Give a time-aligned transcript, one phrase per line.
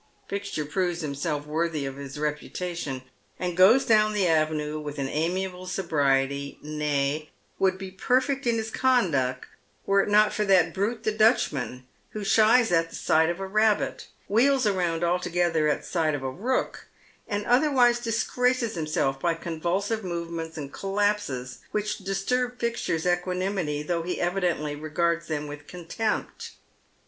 [0.27, 3.03] Fixture proves himself worthy of his reputation,
[3.37, 9.45] and goes down the avenue with amiable sobriety, nay, would be perfect in his conduct
[9.85, 14.07] were it not for that brute the Dutchman, who shies at sight of a rabbit,
[14.27, 16.87] wheels round altogether at sight of a rook,
[17.27, 24.19] and otherwise disgraxies himself by convulsive movements and collapses which disturb Fixture's equanimity, though he
[24.19, 26.53] evidently regards them with contempt.